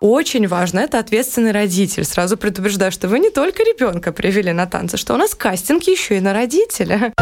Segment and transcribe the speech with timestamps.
[0.00, 2.04] очень важно, это ответственный родитель.
[2.04, 6.16] Сразу предупреждаю, что вы не только ребенка привели на танцы, что у нас кастинг еще
[6.16, 7.12] и на родителя.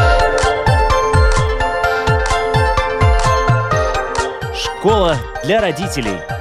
[4.55, 6.38] Школа для родителей.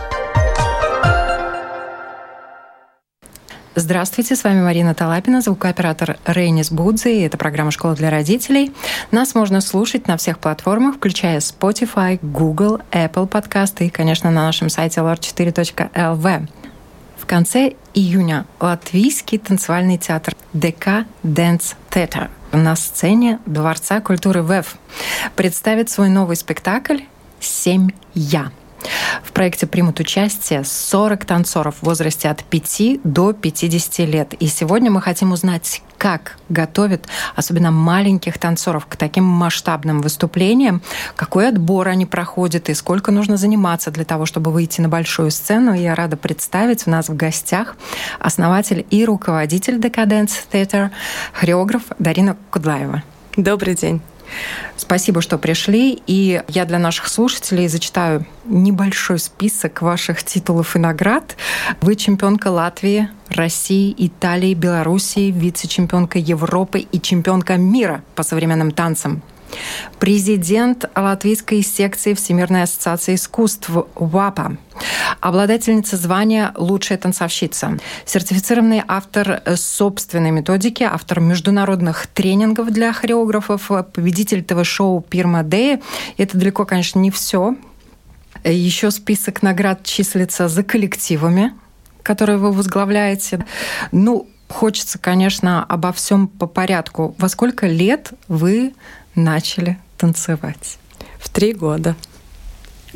[3.80, 8.73] Здравствуйте, с вами Марина Талапина, звукооператор Рейнис Будзи, и это программа «Школа для родителей».
[9.12, 14.70] Нас можно слушать на всех платформах, включая Spotify, Google, Apple подкасты и, конечно, на нашем
[14.70, 16.50] сайте lr4.lv.
[17.18, 24.75] В конце июня Латвийский танцевальный театр ДК Dance Theater на сцене Дворца культуры ВЭФ
[25.36, 27.02] представит свой новый спектакль
[27.39, 28.50] «Семь я».
[29.23, 34.34] В проекте примут участие 40 танцоров в возрасте от 5 до 50 лет.
[34.36, 40.81] И сегодня мы хотим узнать, как готовят особенно маленьких танцоров к таким масштабным выступлениям,
[41.16, 45.73] какой отбор они проходят и сколько нужно заниматься для того, чтобы выйти на большую сцену.
[45.73, 47.75] Я рада представить у нас в гостях
[48.20, 50.92] основатель и руководитель Decadence Theater,
[51.33, 53.03] хореограф Дарина Кудлаева.
[53.36, 54.02] Добрый день.
[54.75, 56.02] Спасибо, что пришли.
[56.08, 61.36] И я для наших слушателей зачитаю небольшой список ваших титулов и наград.
[61.81, 69.22] Вы чемпионка Латвии, России, Италии, Белоруссии, вице-чемпионка Европы и чемпионка мира по современным танцам
[70.00, 74.58] президент латвийской секции Всемирной ассоциации искусств ВАПА,
[75.20, 85.02] обладательница звания «Лучшая танцовщица», сертифицированный автор собственной методики, автор международных тренингов для хореографов, победитель ТВ-шоу
[85.02, 85.82] «Пирма Дэй».
[86.17, 87.56] Это далеко, конечно, не все.
[88.44, 91.54] Еще список наград числится за коллективами,
[92.04, 93.45] которые вы возглавляете.
[93.92, 97.16] Ну, хочется, конечно, обо всем по порядку.
[97.17, 98.73] Во сколько лет вы
[99.18, 100.78] начали танцевать?
[101.20, 101.96] В три года.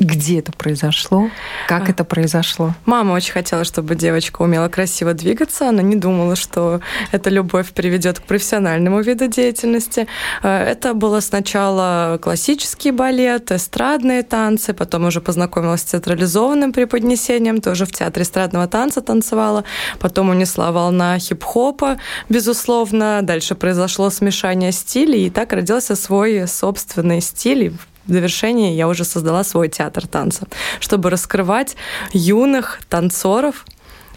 [0.02, 1.30] Где это произошло?
[1.68, 1.92] Как а.
[1.92, 2.74] это произошло?
[2.86, 5.68] Мама очень хотела, чтобы девочка умела красиво двигаться.
[5.68, 6.80] Она не думала, что
[7.12, 10.08] эта любовь приведет к профессиональному виду деятельности.
[10.42, 17.86] Э, это было сначала классический балет, эстрадные танцы, потом уже познакомилась с театрализованным преподнесением, тоже
[17.86, 19.62] в театре эстрадного танца танцевала,
[20.00, 23.20] потом унесла волна хип-хопа, безусловно.
[23.22, 27.72] Дальше произошло смешание стилей, и так родился свой собственный стиль,
[28.06, 30.46] в завершении я уже создала свой театр танца,
[30.80, 31.76] чтобы раскрывать
[32.12, 33.64] юных танцоров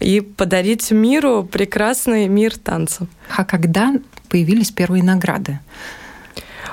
[0.00, 3.06] и подарить миру прекрасный мир танца.
[3.36, 3.94] А когда
[4.28, 5.60] появились первые награды?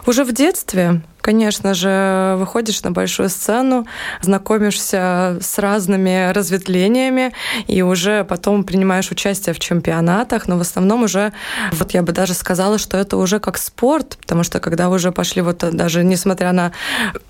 [0.06, 3.88] Уже в детстве Конечно же, выходишь на большую сцену,
[4.22, 7.32] знакомишься с разными разветвлениями
[7.66, 11.32] и уже потом принимаешь участие в чемпионатах, но в основном уже,
[11.72, 15.42] вот я бы даже сказала, что это уже как спорт, потому что когда уже пошли
[15.42, 16.74] вот даже несмотря на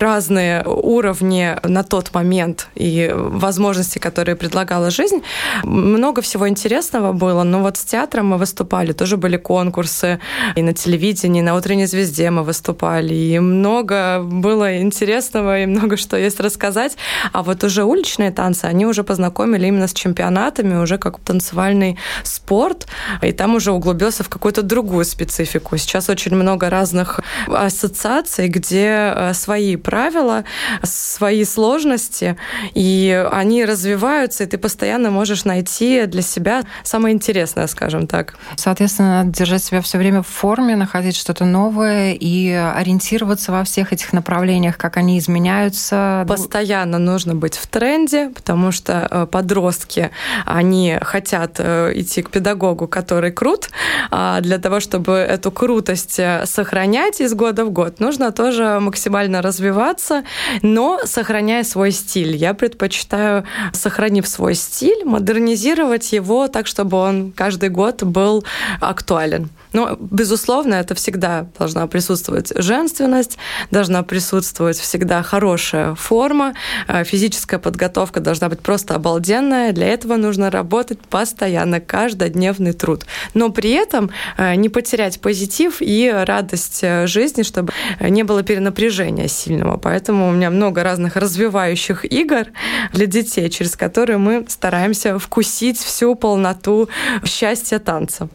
[0.00, 5.22] разные уровни на тот момент и возможности, которые предлагала жизнь,
[5.62, 10.18] много всего интересного было, но вот с театром мы выступали, тоже были конкурсы.
[10.56, 15.66] И на телевидении, и на «Утренней звезде» мы выступали, и много много было интересного и
[15.66, 16.96] много что есть рассказать.
[17.32, 22.86] А вот уже уличные танцы, они уже познакомили именно с чемпионатами, уже как танцевальный спорт,
[23.22, 25.76] и там уже углубился в какую-то другую специфику.
[25.76, 30.44] Сейчас очень много разных ассоциаций, где э, свои правила,
[30.82, 32.36] свои сложности,
[32.74, 38.36] и они развиваются, и ты постоянно можешь найти для себя самое интересное, скажем так.
[38.56, 43.73] Соответственно, надо держать себя все время в форме, находить что-то новое и ориентироваться во всех
[43.74, 46.24] всех этих направлениях, как они изменяются?
[46.28, 50.12] Постоянно нужно быть в тренде, потому что э, подростки,
[50.46, 53.70] они хотят э, идти к педагогу, который крут,
[54.12, 59.42] а для того, чтобы эту крутость э, сохранять из года в год, нужно тоже максимально
[59.42, 60.22] развиваться,
[60.62, 62.36] но сохраняя свой стиль.
[62.36, 63.42] Я предпочитаю,
[63.72, 68.44] сохранив свой стиль, модернизировать его так, чтобы он каждый год был
[68.80, 69.50] актуален.
[69.74, 73.36] Но, безусловно, это всегда должна присутствовать женственность,
[73.72, 76.54] должна присутствовать всегда хорошая форма,
[76.86, 79.72] э, физическая подготовка должна быть просто обалденная.
[79.72, 83.04] Для этого нужно работать постоянно, каждодневный труд.
[83.34, 89.26] Но при этом э, не потерять позитив и радость э, жизни, чтобы не было перенапряжения
[89.26, 89.76] сильного.
[89.76, 92.46] Поэтому у меня много разных развивающих игр
[92.92, 96.88] для детей, через которые мы стараемся вкусить всю полноту
[97.24, 98.28] счастья танца.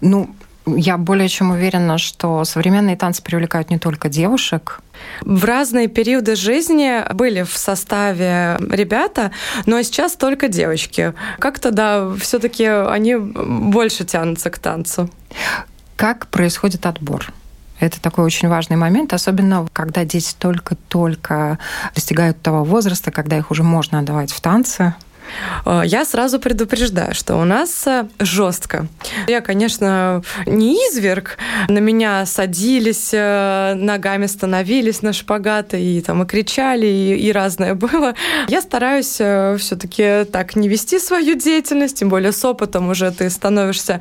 [0.00, 0.30] Ну,
[0.66, 4.80] я более чем уверена, что современные танцы привлекают не только девушек.
[5.20, 9.30] В разные периоды жизни были в составе ребята,
[9.64, 11.14] но сейчас только девочки.
[11.38, 15.08] Как-то, да, все таки они больше тянутся к танцу.
[15.96, 17.32] Как происходит отбор?
[17.78, 21.58] Это такой очень важный момент, особенно когда дети только-только
[21.94, 24.94] достигают того возраста, когда их уже можно отдавать в танцы.
[25.64, 28.86] Э, я сразу предупреждаю, что у нас э, жестко.
[29.28, 31.38] Я, конечно, не изверг.
[31.68, 37.74] На меня садились, э, ногами становились на шпагаты и там и кричали, и, и разное
[37.86, 38.14] было.
[38.48, 39.06] Я стараюсь
[39.60, 44.00] все-таки так не вести свою деятельность, тем более с опытом уже ты становишься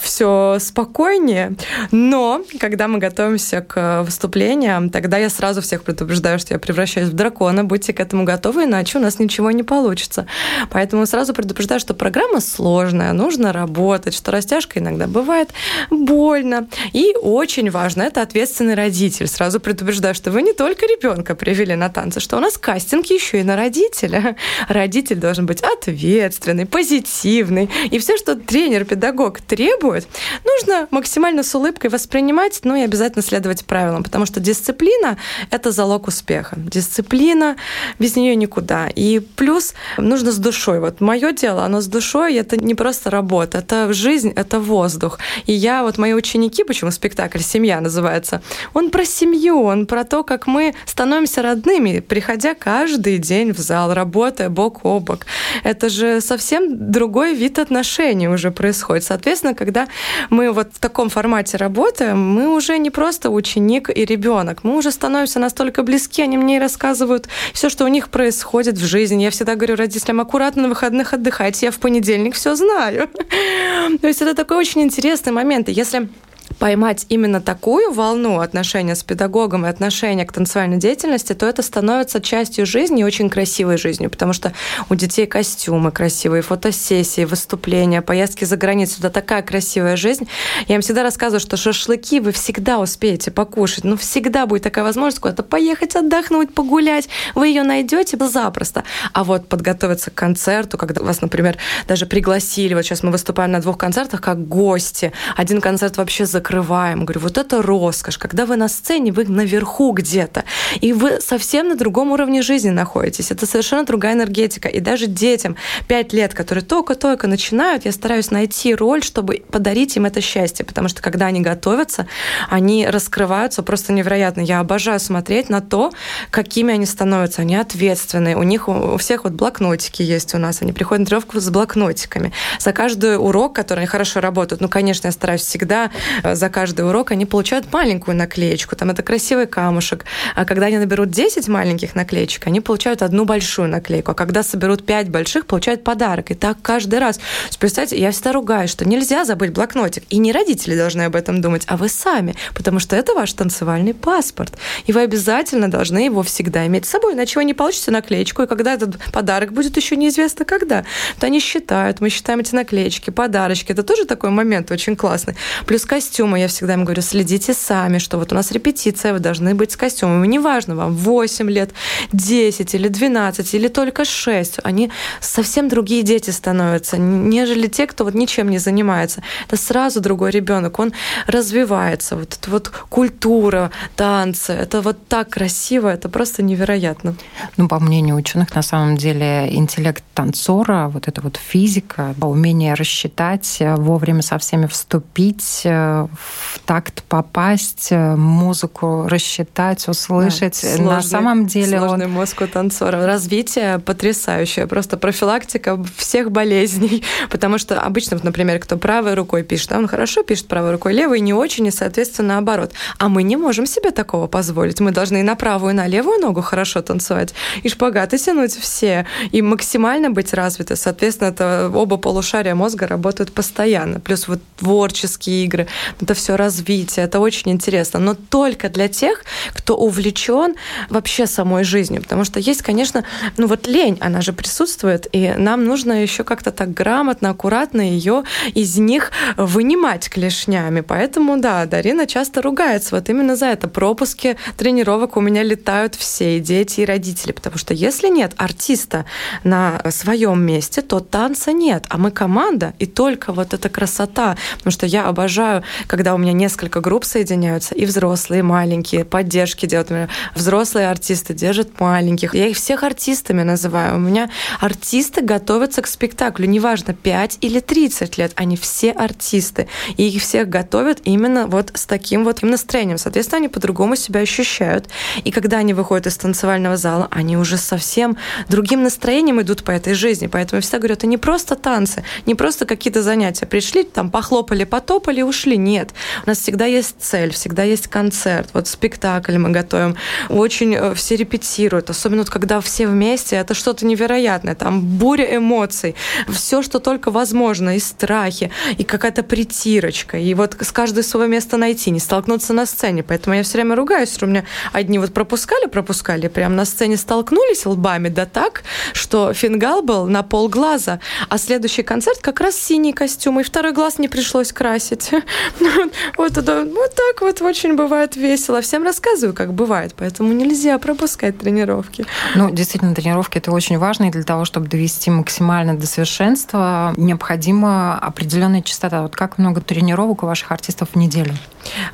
[0.00, 1.56] все спокойнее.
[1.90, 7.12] Но когда мы готовимся к выступлениям, тогда я сразу всех предупреждаю, что я превращаюсь в
[7.12, 10.26] дракона, будьте к этому готовы, иначе у нас ничего не получится.
[10.70, 15.50] Поэтому сразу предупреждаю, что программа сложная, нужно работать, что растяжка иногда бывает
[15.90, 16.68] больно.
[16.92, 19.26] И очень важно, это ответственный родитель.
[19.26, 23.40] Сразу предупреждаю, что вы не только ребенка привели на танцы, что у нас кастинг еще
[23.40, 24.36] и на родителя.
[24.68, 27.70] Родитель должен быть ответственный, позитивный.
[27.90, 30.06] И все, что тренер-педагог требует,
[30.44, 35.16] нужно максимально с улыбкой воспринимать, ну и обязательно следовать правилам, потому что дисциплина–
[35.50, 36.56] это залог успеха.
[36.56, 37.56] Дисциплина,
[37.98, 38.88] без нее никуда.
[38.88, 40.78] И плюс нужно с душой.
[40.78, 45.18] Вот мое дело, оно с душой, это не просто работа, это жизнь, это воздух.
[45.46, 48.40] И я, вот мои ученики, почему спектакль «Семья» называется,
[48.74, 53.92] он про семью, он про то, как мы становимся родными, приходя каждый день в зал,
[53.92, 55.26] работая бок о бок.
[55.64, 59.02] Это же совсем другой вид отношений уже происходит.
[59.04, 59.88] Соответственно, когда
[60.30, 64.92] мы вот в таком формате работаем, мы уже не просто ученик и ребенок, мы уже
[64.92, 69.24] становимся настолько близки, они мне рассказывают все, что у них происходит в жизни.
[69.24, 73.08] Я всегда говорю родителям, аккуратно на выходных отдыхайте, я в понедельник все знаю.
[74.00, 75.68] То есть это такой очень интересный момент.
[75.68, 76.08] И если
[76.58, 82.20] поймать именно такую волну отношения с педагогом и отношения к танцевальной деятельности, то это становится
[82.20, 84.52] частью жизни и очень красивой жизнью, потому что
[84.88, 88.96] у детей костюмы красивые, фотосессии, выступления, поездки за границу.
[88.98, 90.26] Это такая красивая жизнь.
[90.66, 93.84] Я им всегда рассказываю, что шашлыки вы всегда успеете покушать.
[93.84, 97.08] Ну, всегда будет такая возможность куда-то поехать, отдохнуть, погулять.
[97.34, 98.84] Вы ее найдете запросто.
[99.12, 103.60] А вот подготовиться к концерту, когда вас, например, даже пригласили, вот сейчас мы выступаем на
[103.60, 105.12] двух концертах как гости.
[105.36, 107.04] Один концерт вообще закрыт закрываем.
[107.04, 108.18] Говорю, вот это роскошь.
[108.18, 110.44] Когда вы на сцене, вы наверху где-то.
[110.80, 113.32] И вы совсем на другом уровне жизни находитесь.
[113.32, 114.68] Это совершенно другая энергетика.
[114.68, 115.56] И даже детям
[115.88, 120.64] 5 лет, которые только-только начинают, я стараюсь найти роль, чтобы подарить им это счастье.
[120.64, 122.06] Потому что когда они готовятся,
[122.48, 124.40] они раскрываются просто невероятно.
[124.40, 125.90] Я обожаю смотреть на то,
[126.30, 127.42] какими они становятся.
[127.42, 128.36] Они ответственные.
[128.36, 130.62] У них у всех вот блокнотики есть у нас.
[130.62, 132.32] Они приходят на тренировку с блокнотиками.
[132.60, 135.90] За каждый урок, который они хорошо работают, ну, конечно, я стараюсь всегда
[136.22, 140.04] э, за каждый урок они получают маленькую наклеечку, там это красивый камушек.
[140.34, 144.12] А когда они наберут 10 маленьких наклеечек, они получают одну большую наклейку.
[144.12, 146.30] А когда соберут 5 больших, получают подарок.
[146.30, 147.18] И так каждый раз.
[147.58, 150.04] Представьте, я всегда ругаю, что нельзя забыть блокнотик.
[150.10, 152.34] И не родители должны об этом думать, а вы сами.
[152.54, 154.54] Потому что это ваш танцевальный паспорт.
[154.86, 158.42] И вы обязательно должны его всегда иметь с собой, иначе вы не получите наклеечку.
[158.42, 160.84] И когда этот подарок будет еще неизвестно когда.
[161.18, 163.72] То они считают, мы считаем эти наклеечки, подарочки.
[163.72, 165.36] Это тоже такой момент очень классный.
[165.66, 169.20] Плюс костюм костюмы, я всегда им говорю, следите сами, что вот у нас репетиция, вы
[169.20, 170.26] должны быть с костюмами.
[170.26, 171.70] Неважно вам 8 лет,
[172.12, 174.58] 10 или 12, или только 6.
[174.64, 174.90] Они
[175.20, 179.22] совсем другие дети становятся, нежели те, кто вот ничем не занимается.
[179.46, 180.92] Это сразу другой ребенок, он
[181.28, 182.16] развивается.
[182.16, 187.14] Вот эта вот культура, танцы, это вот так красиво, это просто невероятно.
[187.56, 193.58] Ну, по мнению ученых, на самом деле интеллект танцора, вот эта вот физика, умение рассчитать,
[193.60, 196.15] вовремя со всеми вступить, в
[196.64, 200.60] такт попасть, э, музыку рассчитать, услышать.
[200.62, 202.12] Да, сложный, На самом деле сложный он...
[202.12, 203.06] мозг у танцора.
[203.06, 209.88] Развитие потрясающее, просто профилактика всех болезней, потому что обычно, например, кто правой рукой пишет, он
[209.88, 212.72] хорошо пишет правой рукой, левой не очень, и, соответственно, наоборот.
[212.98, 214.80] А мы не можем себе такого позволить.
[214.80, 219.06] Мы должны и на правую, и на левую ногу хорошо танцевать, и шпагаты тянуть все,
[219.32, 220.76] и максимально быть развиты.
[220.76, 224.00] Соответственно, это оба полушария мозга работают постоянно.
[224.00, 225.66] Плюс вот творческие игры,
[226.06, 230.54] это все развитие, это очень интересно, но только для тех, кто увлечен
[230.88, 233.02] вообще самой жизнью, потому что есть, конечно,
[233.36, 238.22] ну вот лень, она же присутствует, и нам нужно еще как-то так грамотно, аккуратно ее
[238.54, 243.66] из них вынимать клешнями, поэтому, да, Дарина часто ругается вот именно за это.
[243.66, 249.06] Пропуски тренировок у меня летают все, и дети, и родители, потому что если нет артиста
[249.42, 254.70] на своем месте, то танца нет, а мы команда, и только вот эта красота, потому
[254.70, 259.64] что я обожаю как когда у меня несколько групп соединяются, и взрослые, и маленькие, поддержки
[259.64, 260.10] делают.
[260.34, 262.34] Взрослые артисты держат маленьких.
[262.34, 263.96] Я их всех артистами называю.
[263.96, 264.28] У меня
[264.60, 266.46] артисты готовятся к спектаклю.
[266.46, 268.32] Неважно, 5 или 30 лет.
[268.34, 269.68] Они все артисты.
[269.96, 272.98] И их всех готовят именно вот с таким вот настроением.
[272.98, 274.88] Соответственно, они по-другому себя ощущают.
[275.24, 278.18] И когда они выходят из танцевального зала, они уже совсем
[278.50, 280.26] другим настроением идут по этой жизни.
[280.26, 283.46] Поэтому я всегда говорю, это не просто танцы, не просто какие-то занятия.
[283.46, 285.56] Пришли, там похлопали, потопали, ушли.
[285.56, 285.75] Нет.
[286.24, 288.50] У нас всегда есть цель, всегда есть концерт.
[288.52, 289.96] Вот спектакль мы готовим.
[290.28, 291.90] Очень э, все репетируют.
[291.90, 294.54] Особенно вот когда все вместе, это что-то невероятное.
[294.54, 295.94] Там буря эмоций.
[296.28, 297.76] Все, что только возможно.
[297.76, 300.18] И страхи, и какая-то притирочка.
[300.18, 303.02] И вот с каждой свое место найти, не столкнуться на сцене.
[303.02, 306.96] Поэтому я все время ругаюсь, что у меня одни вот пропускали, пропускали, прям на сцене
[306.96, 312.56] столкнулись лбами, да так, что фингал был на пол глаза, а следующий концерт как раз
[312.56, 315.10] синий костюм, и второй глаз не пришлось красить.
[316.16, 318.60] Вот, туда, вот так вот очень бывает весело.
[318.60, 322.06] Всем рассказываю, как бывает, поэтому нельзя пропускать тренировки.
[322.34, 327.98] Ну, действительно, тренировки это очень важно, и для того, чтобы довести максимально до совершенства, необходима
[327.98, 329.02] определенная частота.
[329.02, 331.34] Вот как много тренировок у ваших артистов в неделю?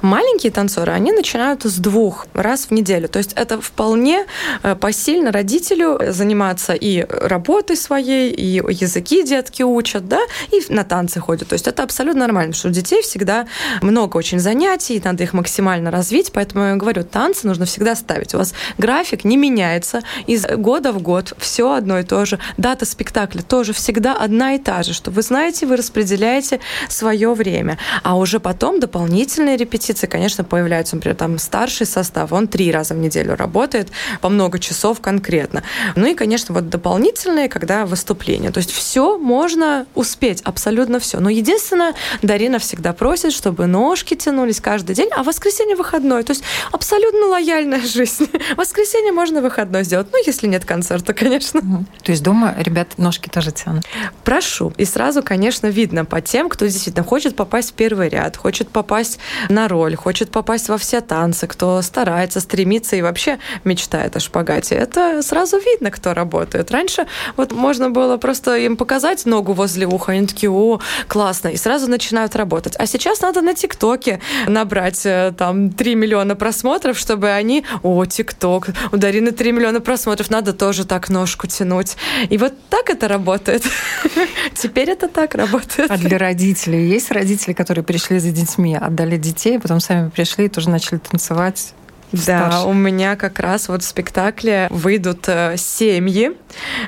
[0.03, 3.09] Маленькие танцоры, они начинают с двух раз в неделю.
[3.09, 4.27] То есть это вполне
[4.63, 11.21] э, посильно родителю заниматься и работой своей, и языки детки учат, да, и на танцы
[11.21, 11.49] ходят.
[11.49, 13.47] То есть это абсолютно нормально, что у детей всегда
[13.81, 18.35] много очень занятий, надо их максимально развить, поэтому я говорю, танцы нужно всегда ставить.
[18.35, 22.39] У вас график не меняется из года в год, все одно и то же.
[22.57, 27.79] Дата спектакля тоже всегда одна и та же, что вы знаете, вы распределяете свое время.
[28.03, 32.99] А уже потом дополнительные репетиции, конечно, появляются, например, там старший состав, он три раза в
[32.99, 33.89] неделю работает,
[34.21, 35.63] по много часов конкретно.
[35.97, 38.51] Ну и, конечно, вот дополнительные, когда выступления.
[38.51, 41.21] То есть все можно успеть, абсолютно все.
[41.21, 46.23] Но единственное, Дарина всегда просит, чтобы ножки тянулись каждый день, а воскресенье выходной.
[46.23, 48.29] То есть абсолютно лояльная жизнь.
[48.57, 51.61] Воскресенье можно выходной сделать, ну, если нет концерта, конечно.
[52.03, 53.85] То есть дома ребят ножки тоже тянут?
[54.25, 54.73] Прошу.
[54.77, 59.19] И сразу, конечно, видно по тем, кто действительно хочет попасть в первый ряд, хочет попасть
[59.49, 64.75] на роль, хочет попасть во все танцы, кто старается, стремится и вообще мечтает о шпагате.
[64.75, 66.71] Это сразу видно, кто работает.
[66.71, 67.07] Раньше
[67.37, 71.89] вот можно было просто им показать ногу возле уха, они такие, о, классно, и сразу
[71.89, 72.75] начинают работать.
[72.79, 78.69] А сейчас надо на ТикТоке набрать э, там 3 миллиона просмотров, чтобы они, о, ТикТок,
[78.93, 81.97] у Дарины 3 миллиона просмотров, надо тоже так ножку тянуть.
[82.31, 83.65] И вот так это работает.
[84.55, 85.91] Теперь это так работает.
[85.91, 90.49] А для родителей есть родители, которые пришли за детьми, отдали детей, потом сами пришли и
[90.49, 91.75] тоже начали танцевать?
[92.13, 92.67] Да, старше.
[92.67, 96.33] у меня как раз вот в спектакле выйдут э, семьи,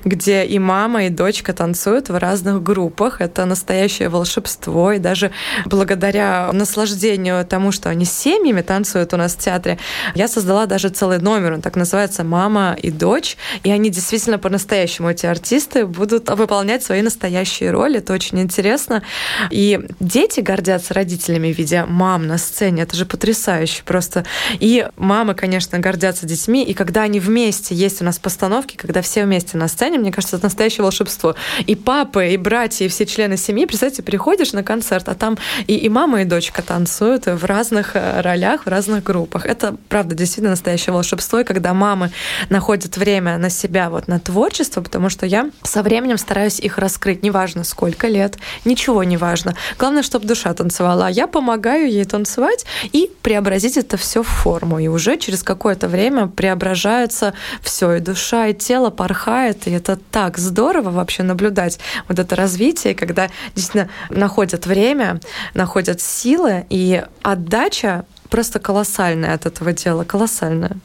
[0.04, 3.20] где и мама, и дочка танцуют в разных группах.
[3.20, 4.92] Это настоящее волшебство.
[4.92, 5.30] И даже
[5.64, 9.78] благодаря наслаждению тому, что они с семьями танцуют у нас в театре,
[10.14, 11.54] я создала даже целый номер.
[11.54, 13.36] Он так называется «Мама и дочь».
[13.62, 17.98] И они действительно по-настоящему, эти артисты, будут выполнять свои настоящие роли.
[17.98, 19.02] Это очень интересно.
[19.50, 22.82] И дети гордятся родителями, видя мам на сцене.
[22.82, 24.24] Это же потрясающе просто.
[24.60, 29.00] И мама мамы, конечно, гордятся детьми, и когда они вместе, есть у нас постановки, когда
[29.00, 31.36] все вместе на сцене, мне кажется, это настоящее волшебство.
[31.66, 35.76] И папы, и братья, и все члены семьи, представьте, приходишь на концерт, а там и,
[35.76, 39.46] и мама, и дочка танцуют в разных э, ролях, в разных группах.
[39.46, 42.10] Это, правда, действительно настоящее волшебство, и когда мамы
[42.50, 47.22] находят время на себя, вот на творчество, потому что я со временем стараюсь их раскрыть,
[47.22, 49.54] неважно сколько лет, ничего не важно.
[49.78, 54.80] Главное, чтобы душа танцевала, а я помогаю ей танцевать и преобразить это все в форму.
[54.80, 59.96] И уже уже через какое-то время преображается все, и душа, и тело порхает, и это
[59.96, 65.20] так здорово вообще наблюдать вот это развитие, когда действительно находят время,
[65.52, 70.76] находят силы, и отдача просто колоссальная от этого дела, колоссальная.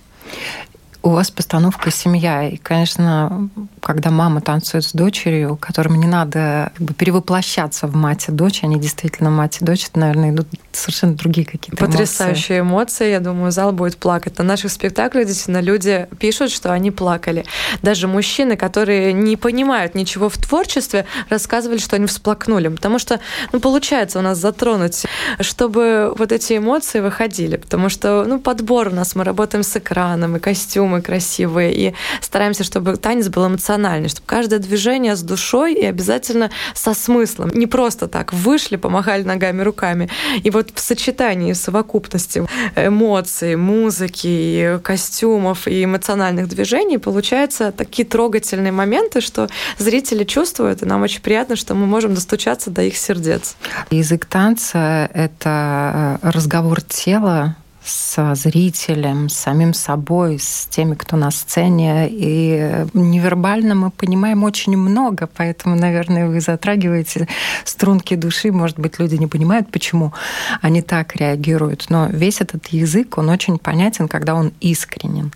[1.01, 2.49] У вас постановка «Семья».
[2.49, 8.25] И, конечно, когда мама танцует с дочерью, которым не надо как бы, перевоплощаться в мать
[8.27, 13.05] и дочь, они действительно мать и дочь, это, наверное, идут совершенно другие какие-то Потрясающие эмоции.
[13.05, 13.11] эмоции.
[13.11, 14.37] Я думаю, зал будет плакать.
[14.39, 17.45] На наших спектаклях действительно люди пишут, что они плакали.
[17.81, 22.67] Даже мужчины, которые не понимают ничего в творчестве, рассказывали, что они всплакнули.
[22.67, 23.21] Потому что,
[23.53, 25.05] ну, получается у нас затронуть,
[25.39, 27.55] чтобы вот эти эмоции выходили.
[27.55, 31.93] Потому что, ну, подбор у нас, мы работаем с экраном и костюм костюмы красивые, и
[32.21, 37.49] стараемся, чтобы танец был эмоциональный, чтобы каждое движение с душой и обязательно со смыслом.
[37.53, 40.09] Не просто так вышли, помахали ногами, руками.
[40.43, 48.71] И вот в сочетании, в совокупности эмоций, музыки, костюмов и эмоциональных движений получаются такие трогательные
[48.71, 53.55] моменты, что зрители чувствуют, и нам очень приятно, что мы можем достучаться до их сердец.
[53.91, 57.55] Язык танца— это э, разговор тела
[57.89, 62.07] с зрителем, с самим собой, с теми, кто на сцене.
[62.09, 67.27] И невербально мы понимаем очень много, поэтому, наверное, вы затрагиваете
[67.65, 68.51] струнки души.
[68.51, 70.13] Может быть, люди не понимают, почему
[70.61, 71.87] они так реагируют.
[71.89, 75.33] Но весь этот язык, он очень понятен, когда он искренен.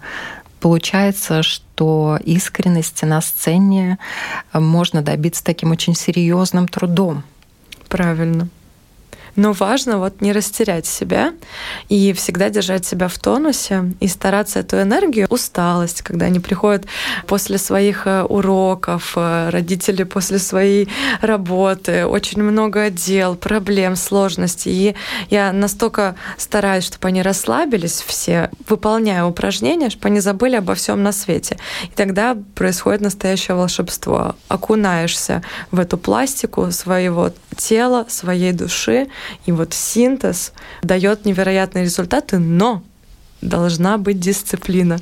[0.60, 3.98] Получается, что искренности на сцене
[4.54, 7.24] можно добиться таким очень серьезным трудом.
[7.90, 8.48] Правильно.
[9.36, 11.34] Но важно вот не растерять себя
[11.90, 16.86] и всегда держать себя в тонусе и стараться эту энергию, усталость, когда они приходят
[17.26, 20.88] после своих э, уроков, э, родители после своей
[21.22, 24.72] работы, очень много дел, проблем, сложностей.
[24.72, 24.96] И
[25.30, 31.12] я настолько стараюсь, чтобы они расслабились все, выполняя упражнения, чтобы они забыли обо всем на
[31.12, 31.58] свете.
[31.84, 34.36] И тогда происходит настоящее волшебство.
[34.48, 39.08] Окунаешься в эту пластику своего тела, своей души,
[39.46, 42.84] и вот синтез дает невероятные результаты, но
[43.44, 45.00] должна быть дисциплина.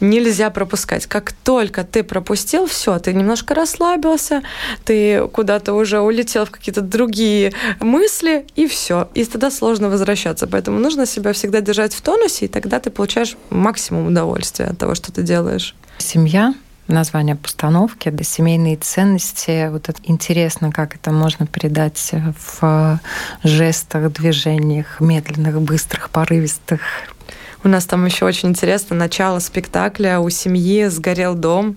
[0.00, 1.06] Нельзя пропускать.
[1.06, 4.42] Как только ты пропустил, все, ты немножко расслабился,
[4.84, 9.08] ты куда-то уже улетел в какие-то другие мысли, и все.
[9.14, 10.46] И тогда сложно возвращаться.
[10.46, 14.94] Поэтому нужно себя всегда держать в тонусе, и тогда ты получаешь максимум удовольствия от того,
[14.94, 15.74] что ты делаешь.
[15.98, 16.54] Семья
[16.90, 19.68] название постановки, да, семейные ценности.
[19.70, 23.00] Вот это интересно, как это можно передать в
[23.42, 26.80] жестах, движениях, медленных, быстрых, порывистых.
[27.62, 30.18] У нас там еще очень интересно начало спектакля.
[30.18, 31.76] У семьи сгорел дом,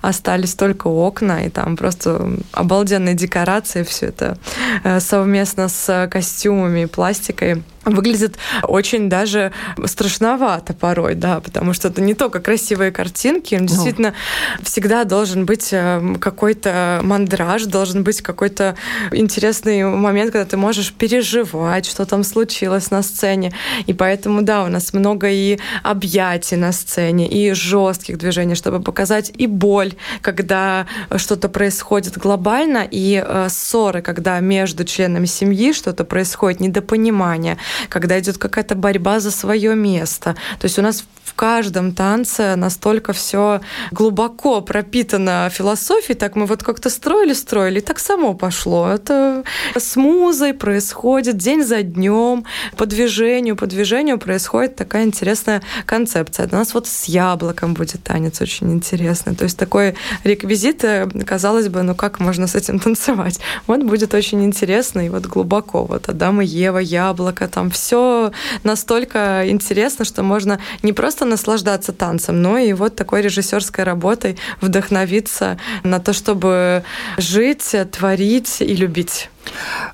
[0.00, 4.38] остались только окна, и там просто обалденные декорации, все это
[4.84, 9.52] э, совместно с костюмами и пластикой выглядит очень даже
[9.84, 13.66] страшновато порой, да, потому что это не только красивые картинки, ну.
[13.66, 14.14] действительно
[14.62, 18.76] всегда должен быть э, какой-то мандраж, должен быть какой-то
[19.12, 23.52] интересный момент, когда ты можешь переживать, что там случилось на сцене.
[23.86, 29.32] И поэтому, да, у нас много и объятий на сцене, и жестких движений, чтобы показать
[29.36, 30.86] и боль, когда
[31.16, 38.38] что-то происходит глобально, и э, ссоры, когда между членами семьи что-то происходит, недопонимание когда идет
[38.38, 40.36] какая-то борьба за свое место.
[40.58, 41.04] То есть у нас
[41.34, 43.60] в каждом танце настолько все
[43.90, 48.88] глубоко пропитано философией, так мы вот как-то строили, строили, и так само пошло.
[48.88, 49.42] Это
[49.76, 52.44] с музой происходит день за днем,
[52.76, 56.48] по движению, по движению происходит такая интересная концепция.
[56.52, 59.34] У нас вот с яблоком будет танец очень интересный.
[59.34, 63.40] То есть такой реквизит, э, казалось бы, ну как можно с этим танцевать?
[63.66, 65.84] Вот будет очень интересно и вот глубоко.
[65.84, 68.30] Вот Адам и Ева, яблоко, там все
[68.62, 74.36] настолько интересно, что можно не просто просто наслаждаться танцем, но и вот такой режиссерской работой
[74.60, 76.84] вдохновиться на то, чтобы
[77.16, 79.30] жить, творить и любить.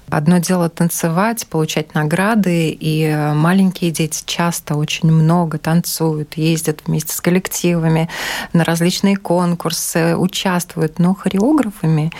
[0.09, 7.21] Одно дело танцевать, получать награды, и маленькие дети часто очень много танцуют, ездят вместе с
[7.21, 8.09] коллективами
[8.53, 12.12] на различные конкурсы, участвуют, но хореографами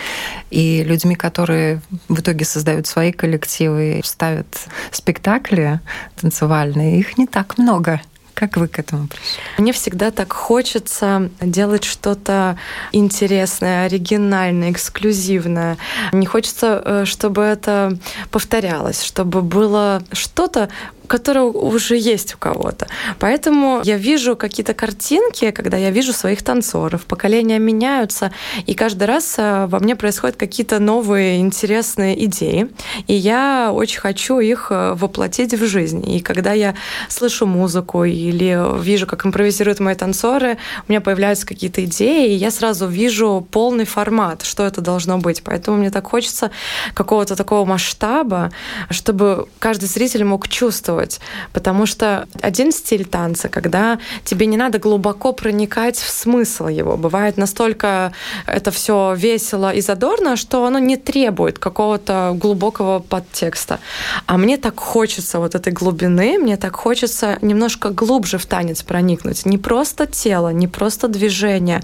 [0.51, 5.79] и людьми, которые в итоге создают свои коллективы, ставят спектакли
[6.19, 8.01] танцевальные, их не так много.
[8.41, 9.39] Как вы к этому пришли?
[9.59, 12.57] Мне всегда так хочется делать что-то
[12.91, 15.77] интересное, оригинальное, эксклюзивное.
[16.11, 17.99] Не хочется, э, чтобы это
[18.31, 20.69] повторялось, чтобы было что-то
[21.11, 22.87] которая уже есть у кого-то.
[23.19, 28.31] Поэтому я вижу какие-то картинки, когда я вижу своих танцоров, поколения меняются,
[28.65, 32.69] и каждый раз э, во мне происходят какие-то новые интересные идеи,
[33.07, 36.09] и я очень хочу их э, воплотить в жизнь.
[36.09, 36.75] И когда я
[37.09, 42.49] слышу музыку или вижу, как импровизируют мои танцоры, у меня появляются какие-то идеи, и я
[42.51, 45.43] сразу вижу полный формат, что это должно быть.
[45.43, 46.51] Поэтому мне так хочется
[46.93, 48.51] какого-то такого масштаба,
[48.89, 51.19] чтобы каждый зритель мог чувствовать.
[51.53, 56.97] Потому что один стиль танца, когда тебе не надо глубоко проникать в смысл его.
[56.97, 58.13] Бывает настолько
[58.47, 63.79] это все весело и задорно, что оно не требует какого-то глубокого подтекста.
[64.25, 69.45] А мне так хочется вот этой глубины, мне так хочется немножко глубже в танец проникнуть.
[69.45, 71.81] Не просто тело, не просто движение,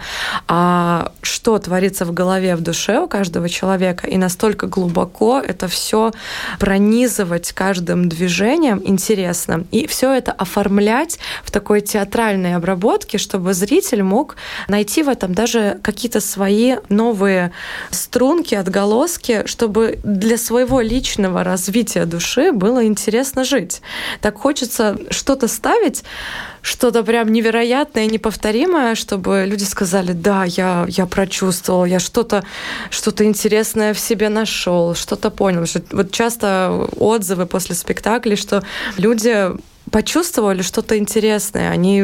[0.48, 4.08] а что творится в голове, в душе у каждого человека.
[4.08, 6.12] И настолько глубоко это все
[6.60, 9.66] пронизывать каждым движением, интересно.
[9.72, 14.36] И все это оформлять в такой театральной обработке, чтобы зритель мог
[14.68, 17.52] найти в этом даже какие-то свои новые
[17.92, 23.82] струнки, отголоски, чтобы для своего личного развития души было интересно жить.
[24.22, 26.04] Так хочется что-то ставить,
[26.62, 32.44] что-то прям невероятное, неповторимое, чтобы люди сказали, да, я, я прочувствовал, я что-то
[32.90, 35.66] что интересное в себе нашел, что-то понял.
[35.92, 38.64] Вот часто отзывы после спектаклей, что
[38.98, 39.50] люди
[39.92, 42.04] почувствовали что-то интересное, они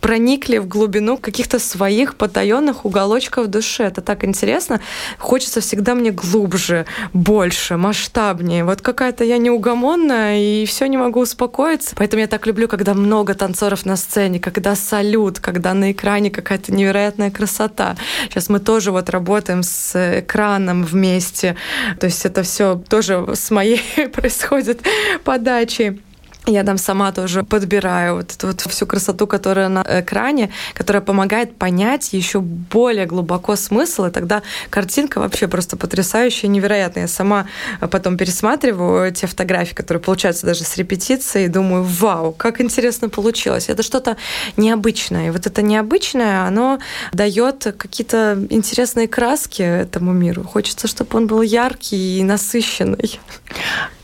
[0.00, 3.82] проникли в глубину каких-то своих потаенных уголочков души.
[3.82, 4.80] Это так интересно.
[5.18, 8.64] Хочется всегда мне глубже, больше, масштабнее.
[8.64, 11.94] Вот какая-то я неугомонная и все не могу успокоиться.
[11.96, 16.72] Поэтому я так люблю, когда много танцоров на сцене, когда салют, когда на экране какая-то
[16.72, 17.96] невероятная красота.
[18.28, 21.56] Сейчас мы тоже вот работаем с экраном вместе.
[21.98, 23.80] То есть это все тоже с моей
[24.12, 24.80] происходит
[25.24, 26.00] подачей.
[26.46, 31.56] Я там сама тоже подбираю вот эту вот всю красоту, которая на экране, которая помогает
[31.56, 37.04] понять еще более глубоко смысл, и тогда картинка вообще просто потрясающая, невероятная.
[37.04, 37.46] Я сама
[37.90, 43.70] потом пересматриваю те фотографии, которые получаются даже с репетицией, и думаю, вау, как интересно получилось.
[43.70, 44.18] Это что-то
[44.58, 45.28] необычное.
[45.28, 46.78] И вот это необычное, оно
[47.14, 50.44] дает какие-то интересные краски этому миру.
[50.44, 53.18] Хочется, чтобы он был яркий и насыщенный.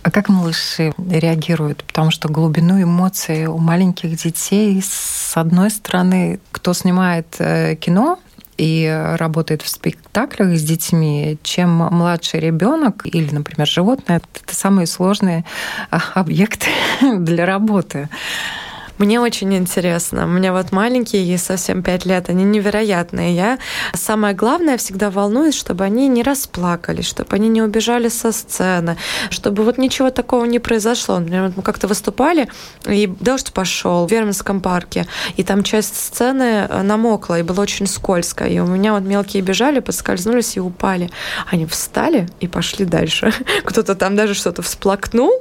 [0.03, 1.85] А как малыши реагируют?
[1.85, 8.19] Потому что глубину эмоций у маленьких детей, с одной стороны, кто снимает э, кино,
[8.61, 15.47] и работает в спектаклях с детьми, чем младший ребенок или, например, животное, это самые сложные
[15.91, 16.67] а, объекты
[17.21, 18.11] для работы.
[19.01, 20.27] Мне очень интересно.
[20.27, 23.35] У меня вот маленькие, ей совсем 5 лет, они невероятные.
[23.35, 23.59] Я
[23.95, 28.99] самое главное всегда волнуюсь, чтобы они не расплакались, чтобы они не убежали со сцены,
[29.31, 31.19] чтобы вот ничего такого не произошло.
[31.19, 32.51] Например, мы как-то выступали,
[32.87, 35.07] и дождь пошел в Верминском парке,
[35.39, 38.45] и там часть сцены э, намокла, и было очень скользко.
[38.45, 41.09] И у меня вот мелкие бежали, подскользнулись и упали.
[41.51, 43.33] Они встали и пошли дальше.
[43.65, 45.33] Кто-то там даже что-то всплакнул,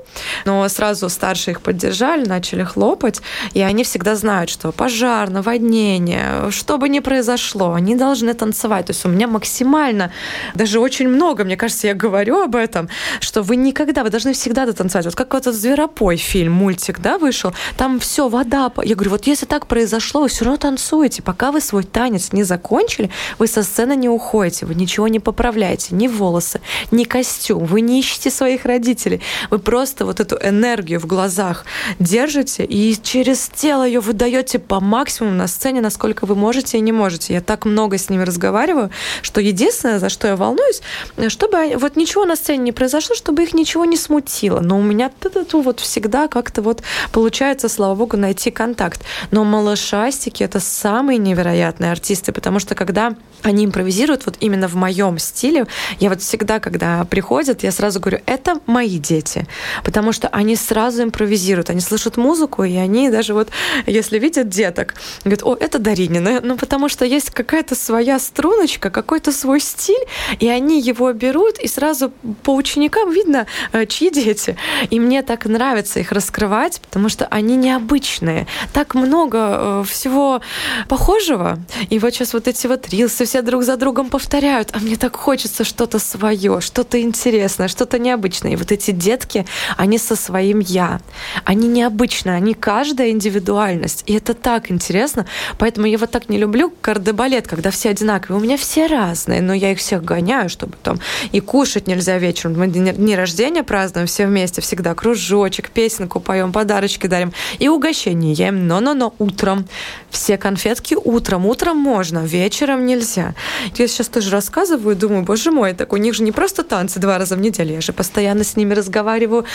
[0.46, 3.22] но сразу старшие их поддержали, начали хлопать.
[3.54, 8.88] И они всегда знают, что пожар, наводнение, что бы ни произошло, они должны танцевать.
[8.88, 10.12] То есть у меня максимально,
[10.56, 14.66] даже очень много, мне кажется, я говорю об этом, что вы никогда, вы должны всегда
[14.72, 15.06] танцевать.
[15.06, 18.72] Вот как вот этот «Зверопой» фильм, мультик, да, вышел, там все, вода.
[18.84, 21.22] Я говорю, вот если так произошло, вы все равно танцуете.
[21.22, 25.96] Пока вы свой танец не закончили, вы со сцены не уходите, вы ничего не поправляете,
[25.96, 29.22] ни волосы, ни костюм, вы не ищете своих родителей.
[29.50, 31.66] Вы просто вот эту энергию в глазах
[32.00, 36.78] держите, и через через тело ее вы даете по максимуму на сцене, насколько вы можете
[36.78, 37.34] и не можете.
[37.34, 38.90] Я так много с ними разговариваю,
[39.22, 40.82] что единственное, за что я волнуюсь,
[41.30, 44.60] чтобы вот ничего на сцене не произошло, чтобы их ничего не смутило.
[44.60, 45.12] Но у меня
[45.54, 49.02] вот всегда как-то вот получается, слава богу, найти контакт.
[49.32, 55.18] Но малышастики— это самые невероятные артисты, потому что когда они импровизируют вот именно в моем
[55.18, 55.66] стиле.
[56.00, 59.48] Я вот всегда, когда приходят, я сразу говорю, это мои дети,
[59.84, 63.50] потому что они сразу импровизируют, они слышат музыку, и они даже вот,
[63.86, 69.32] если видят деток, говорят, о, это Даринина, ну потому что есть какая-то своя струночка, какой-то
[69.32, 70.04] свой стиль,
[70.40, 72.12] и они его берут, и сразу
[72.44, 74.58] по ученикам видно, э, чьи дети.
[74.90, 78.48] И мне так нравится их раскрывать, потому что они необычные.
[78.74, 80.42] Так много э, всего
[80.88, 81.60] похожего.
[81.90, 85.16] И вот сейчас вот эти вот рилсы, все друг за другом повторяют, а мне так
[85.16, 88.54] хочется что-то свое, что-то интересное, что-то необычное.
[88.54, 89.46] И вот эти детки,
[89.78, 91.02] они со своим «я».
[91.46, 94.04] Они необычные, они каждая индивидуальность.
[94.06, 95.26] И это так интересно.
[95.58, 98.40] Поэтому я вот так не люблю кардебалет, когда все одинаковые.
[98.40, 101.00] У меня все разные, но я их всех гоняю, чтобы там
[101.34, 102.58] и кушать нельзя вечером.
[102.58, 107.34] Мы дни рождения празднуем все вместе, всегда кружочек, песенку поем, подарочки дарим.
[107.60, 109.68] И угощение ем, но-но-но, утром.
[110.10, 111.46] Все конфетки утром.
[111.46, 113.36] Утром можно, вечером нельзя.
[113.76, 117.18] Я сейчас тоже рассказываю, думаю, боже мой, так у них же не просто танцы два
[117.18, 119.46] раза в неделю, я же постоянно с ними разговариваю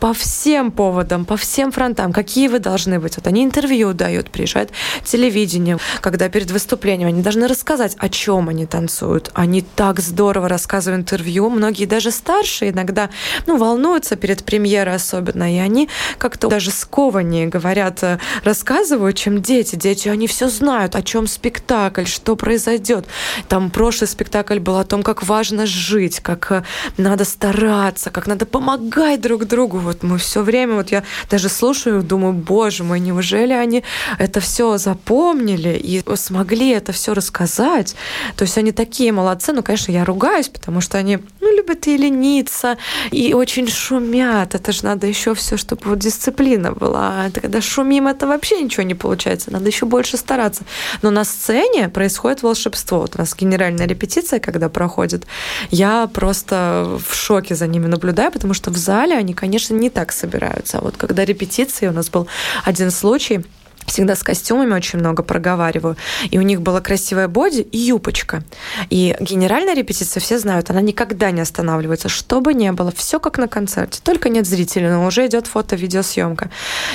[0.00, 3.16] по всем поводам, по всем фронтам, какие вы должны быть.
[3.16, 4.70] Вот они интервью дают, приезжают
[5.04, 9.30] телевидение, когда перед выступлением они должны рассказать, о чем они танцуют.
[9.34, 13.10] Они так здорово рассказывают интервью, многие даже старшие иногда,
[13.46, 15.88] ну, волнуются перед премьерой особенно, и они
[16.18, 19.76] как-то даже скованнее говорят, э, рассказывают, чем дети.
[19.76, 23.06] Дети, они все знают, о чем спектакль, что произойдет.
[23.48, 26.62] Там прошлый спектакль был о том, как важно жить, как э,
[26.96, 29.78] надо стараться, как надо помогать друг другу.
[29.78, 33.82] Вот мы все время, вот я даже слушаю, думаю, боже мой, думаю, неужели они
[34.18, 37.96] это все запомнили и смогли это все рассказать?
[38.36, 41.96] То есть они такие молодцы, ну, конечно, я ругаюсь, потому что они, ну, любят и
[41.96, 42.76] лениться,
[43.10, 44.54] и очень шумят.
[44.54, 47.24] Это же надо еще все, чтобы вот дисциплина была.
[47.26, 49.50] А когда шумим, это вообще ничего не получается.
[49.50, 50.64] Надо еще больше стараться.
[51.02, 53.00] Но на сцене происходит волшебство.
[53.00, 55.26] Вот у нас генеральная репетиция, когда проходит,
[55.70, 60.12] я просто в шоке за ними наблюдаю, потому что в зале они, конечно, не так
[60.12, 60.78] собираются.
[60.78, 62.28] А вот когда репетиции, у нас был
[62.64, 63.44] один случай,
[63.86, 65.96] всегда с костюмами очень много проговариваю.
[66.30, 68.42] И у них была красивая боди и юбочка.
[68.90, 73.38] И генеральная репетиция, все знают, она никогда не останавливается, что бы ни было, все как
[73.38, 74.00] на концерте.
[74.02, 76.50] Только нет зрителей, но уже идет фото-видеосъемка.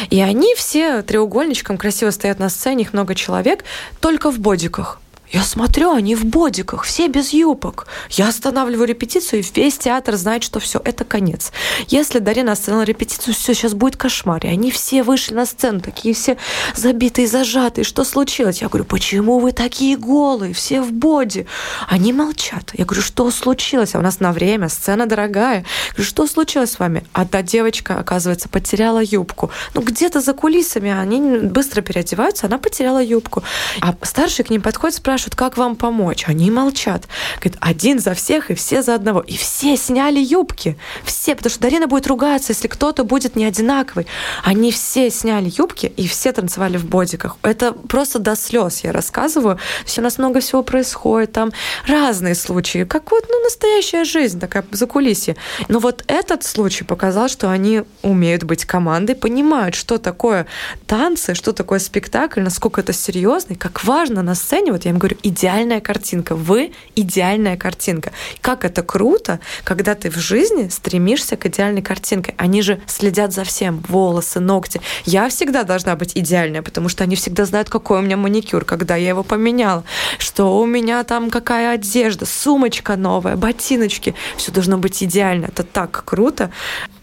[0.09, 3.63] И они все треугольничком красиво стоят на сцене, их много человек,
[3.99, 4.99] только в бодиках.
[5.31, 7.85] Я смотрю, они в бодиках, все без юбок.
[8.09, 11.51] Я останавливаю репетицию, и весь театр знает, что все, это конец.
[11.87, 14.43] Если Дарина остановила репетицию, все, сейчас будет кошмар.
[14.43, 16.37] И они все вышли на сцену, такие все
[16.75, 17.85] забитые, зажатые.
[17.85, 18.61] Что случилось?
[18.61, 21.45] Я говорю, почему вы такие голые, все в боди?
[21.87, 22.71] Они молчат.
[22.73, 23.93] Я говорю, что случилось?
[23.93, 25.57] А у нас на время, сцена дорогая.
[25.59, 27.03] Я говорю, что случилось с вами?
[27.13, 29.51] А та девочка, оказывается, потеряла юбку.
[29.75, 33.43] Ну, где-то за кулисами они быстро переодеваются, она потеряла юбку.
[33.81, 36.23] А старший к ним подходит, спрашивает, спрашивают, как вам помочь.
[36.27, 37.07] Они молчат.
[37.39, 39.19] Говорит, один за всех и все за одного.
[39.19, 40.77] И все сняли юбки.
[41.03, 44.07] Все, потому что Дарина будет ругаться, если кто-то будет не одинаковый.
[44.43, 47.37] Они все сняли юбки и все танцевали в бодиках.
[47.41, 49.59] Это просто до слез я рассказываю.
[49.85, 51.51] То у нас много всего происходит, там
[51.87, 55.35] разные случаи, как вот ну, настоящая жизнь, такая за кулисье.
[55.67, 60.45] Но вот этот случай показал, что они умеют быть командой, понимают, что такое
[60.87, 64.99] танцы, что такое спектакль, насколько это серьезно, и как важно на сцене, вот я им
[64.99, 66.35] говорю, говорю, идеальная картинка.
[66.35, 68.11] Вы идеальная картинка.
[68.41, 72.33] Как это круто, когда ты в жизни стремишься к идеальной картинке.
[72.37, 73.83] Они же следят за всем.
[73.87, 74.81] Волосы, ногти.
[75.05, 78.95] Я всегда должна быть идеальная, потому что они всегда знают, какой у меня маникюр, когда
[78.95, 79.83] я его поменяла,
[80.17, 84.15] что у меня там какая одежда, сумочка новая, ботиночки.
[84.37, 85.45] Все должно быть идеально.
[85.45, 86.51] Это так круто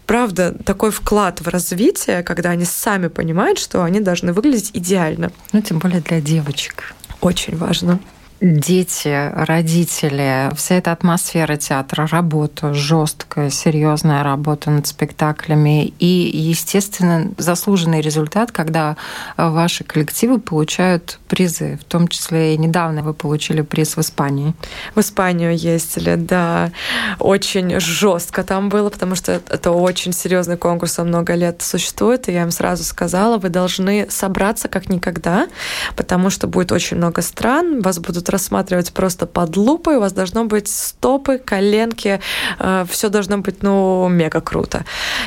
[0.06, 5.32] правда, такой вклад в развитие, когда они сами понимают, что они должны выглядеть идеально.
[5.52, 6.94] Ну, тем более для девочек
[7.26, 7.98] очень важно
[8.40, 18.00] дети, родители, вся эта атмосфера театра, работа, жесткая, серьезная работа над спектаклями и, естественно, заслуженный
[18.00, 18.96] результат, когда
[19.36, 24.54] ваши коллективы получают призы, в том числе и недавно вы получили приз в Испании.
[24.94, 26.72] В Испанию ездили, да.
[27.18, 32.32] Очень жестко там было, потому что это очень серьезный конкурс, он много лет существует, и
[32.32, 35.48] я им сразу сказала, вы должны собраться как никогда,
[35.96, 40.12] потому что будет очень много стран, вас будут будут рассматривать просто под лупой, у вас
[40.12, 42.20] должно быть стопы, коленки,
[42.58, 44.84] э, все должно быть, ну, мега круто.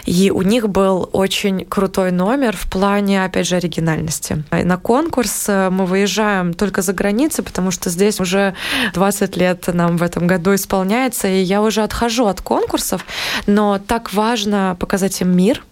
[0.07, 4.43] И у них был очень крутой номер в плане, опять же, оригинальности.
[4.51, 8.53] На конкурс э, мы выезжаем только за границей, потому что здесь уже
[8.93, 13.05] 20 лет нам в этом году исполняется, и я уже отхожу от конкурсов,
[13.47, 15.63] но так важно показать им мир,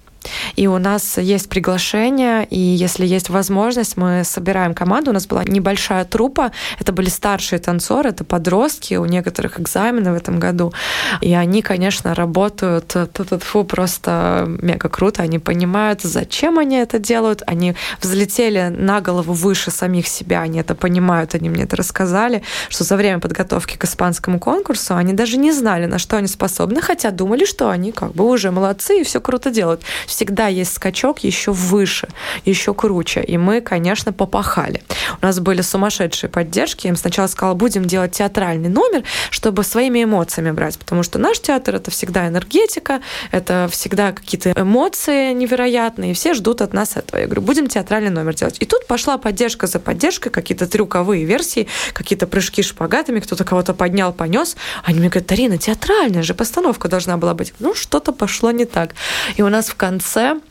[0.55, 5.11] и у нас есть приглашение, и если есть возможность, мы собираем команду.
[5.11, 10.15] У нас была небольшая трупа, это были старшие танцоры, это подростки, у некоторых экзамены в
[10.15, 10.73] этом году.
[11.21, 12.95] И они, конечно, работают
[13.41, 15.23] фу, просто мега круто.
[15.23, 17.43] Они понимают, зачем они это делают.
[17.47, 22.83] Они взлетели на голову выше самих себя, они это понимают, они мне это рассказали, что
[22.83, 27.11] за время подготовки к испанскому конкурсу они даже не знали, на что они способны, хотя
[27.11, 29.81] думали, что они как бы уже молодцы и все круто делают
[30.17, 32.07] всегда есть скачок еще выше,
[32.43, 33.21] еще круче.
[33.21, 34.81] И мы, конечно, попахали.
[35.21, 36.87] У нас были сумасшедшие поддержки.
[36.87, 41.39] Я им сначала сказала, будем делать театральный номер, чтобы своими эмоциями брать, потому что наш
[41.39, 47.19] театр— это всегда энергетика, это всегда какие-то эмоции невероятные, и все ждут от нас этого.
[47.19, 48.57] Я говорю, будем театральный номер делать.
[48.59, 54.11] И тут пошла поддержка за поддержкой, какие-то трюковые версии, какие-то прыжки шпагатами, кто-то кого-то поднял,
[54.13, 54.57] понес.
[54.83, 57.53] Они мне говорят, Тарина, театральная же постановка должна была быть.
[57.59, 58.95] Ну, что-то пошло не так.
[59.35, 60.41] И у нас в конце конце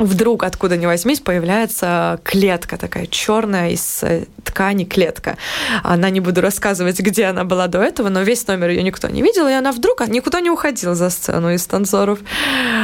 [0.00, 5.36] вдруг откуда ни возьмись появляется клетка такая черная из э, ткани клетка.
[5.82, 9.22] Она не буду рассказывать, где она была до этого, но весь номер ее никто не
[9.22, 12.18] видел, и она вдруг никуда не уходила за сцену из танцоров.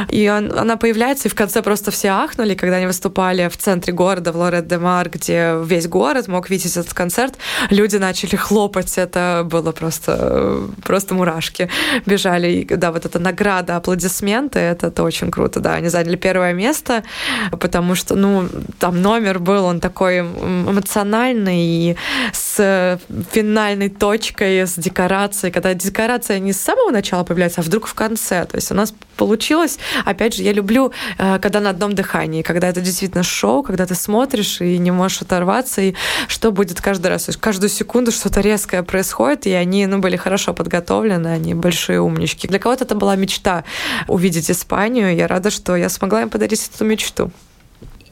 [0.09, 4.31] И она появляется, и в конце просто все ахнули, когда они выступали в центре города,
[4.31, 7.35] в Лорет де Мар, где весь город мог видеть этот концерт.
[7.69, 11.69] Люди начали хлопать, это было просто, просто мурашки
[12.05, 12.67] бежали.
[12.69, 15.73] Да, вот эта награда, аплодисменты, это, это очень круто, да.
[15.73, 17.03] Они заняли первое место,
[17.51, 18.47] потому что, ну,
[18.79, 21.95] там номер был, он такой эмоциональный и
[22.33, 22.99] с
[23.31, 28.45] финальной точкой, с декорацией, когда декорация не с самого начала появляется, а вдруг в конце.
[28.45, 32.69] То есть у нас получилось, опять же, я люблю, э, когда на одном дыхании, когда
[32.69, 35.95] это действительно шоу, когда ты смотришь и не можешь оторваться, и
[36.27, 37.25] что будет каждый раз.
[37.25, 41.99] То есть каждую секунду что-то резкое происходит, и они ну, были хорошо подготовлены, они большие
[42.01, 42.47] умнички.
[42.47, 43.63] Для кого-то это была мечта
[44.07, 45.15] увидеть Испанию.
[45.15, 46.96] Я рада, что я смогла им подарить эту мечту.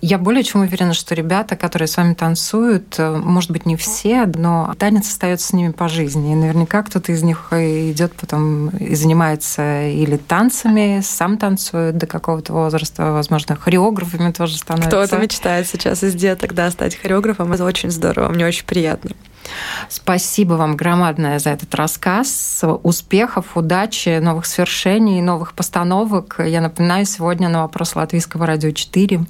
[0.02, 4.28] Я более чем уверена, что ребята, которые с вами танцуют, э, может быть, не все,
[4.28, 6.32] но танец остается с ними по жизни.
[6.32, 12.54] И наверняка кто-то из них идет потом и занимается или танцами, сам танцует до какого-то
[12.54, 14.89] возраста, возможно, хореографами тоже становится.
[14.89, 17.52] Кто-то мечтает сейчас из деток, да, стать хореографом.
[17.54, 19.12] Это очень здорово, мне очень приятно.
[19.90, 22.64] Спасибо вам громадное за этот рассказ.
[22.84, 26.38] Успехов, удачи, новых свершений, новых постановок.
[26.46, 29.26] Я напоминаю, сегодня на вопрос Латвийского радио 4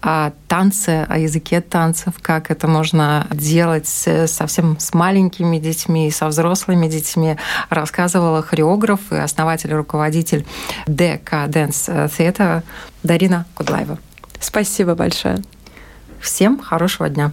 [0.00, 6.28] о танце, о языке танцев, как это можно делать совсем с маленькими детьми и со
[6.28, 7.36] взрослыми детьми,
[7.68, 10.46] рассказывала хореограф и основатель и руководитель
[10.86, 12.62] ДК Dance Theater
[13.02, 13.98] Дарина Кудлаева.
[14.40, 15.42] Спасибо большое.
[16.20, 17.32] Всем хорошего дня.